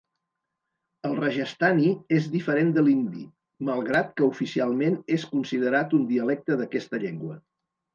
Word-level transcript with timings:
El 1.09 1.13
rajasthani 1.19 1.91
és 2.21 2.31
diferent 2.37 2.73
de 2.79 2.85
l'hindi, 2.89 3.27
malgrat 3.71 4.13
que 4.19 4.29
oficialment 4.33 5.01
és 5.21 5.31
considerat 5.37 5.99
un 6.01 6.13
dialecte 6.17 6.61
d'aquesta 6.65 7.07
llengua. 7.09 7.43